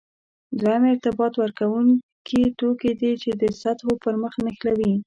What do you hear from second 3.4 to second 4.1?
د سطحو